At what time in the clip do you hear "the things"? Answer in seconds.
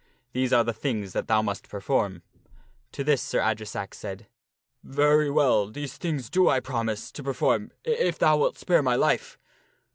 0.63-1.13